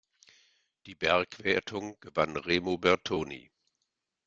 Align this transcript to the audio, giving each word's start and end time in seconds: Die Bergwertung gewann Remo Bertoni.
Die 0.87 0.95
Bergwertung 0.95 1.95
gewann 1.99 2.35
Remo 2.35 2.79
Bertoni. 2.79 3.51